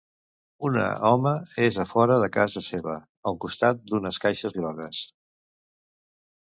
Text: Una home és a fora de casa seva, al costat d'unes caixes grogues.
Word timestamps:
Una 0.69 0.85
home 1.09 1.33
és 1.67 1.77
a 1.83 1.85
fora 1.91 2.17
de 2.25 2.31
casa 2.39 2.65
seva, 2.71 2.97
al 3.33 3.39
costat 3.47 3.87
d'unes 3.93 4.23
caixes 4.27 4.61
grogues. 4.61 5.05